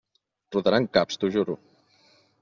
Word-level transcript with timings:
Rodaran 0.55 0.87
caps, 0.97 1.19
t'ho 1.23 1.29
juro! 1.35 1.57